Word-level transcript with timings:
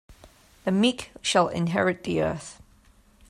The 0.63 0.71
meek 0.71 1.11
shall 1.21 1.47
inherit 1.49 2.05
the 2.05 2.23
earth. 2.23 2.59